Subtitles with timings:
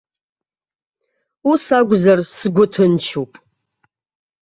[1.51, 3.31] Ус акәзар сгәы ҭынчуп.